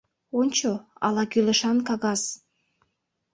Ончо, 0.39 0.71
ала 1.05 1.23
кӱлешан 1.31 1.77
кагаз. 1.87 2.21